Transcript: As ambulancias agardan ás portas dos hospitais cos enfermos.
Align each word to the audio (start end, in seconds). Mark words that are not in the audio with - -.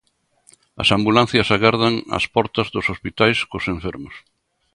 As 0.81 0.89
ambulancias 0.97 1.49
agardan 1.55 1.93
ás 2.17 2.25
portas 2.35 2.67
dos 2.73 2.89
hospitais 2.91 3.37
cos 3.49 3.65
enfermos. 3.75 4.15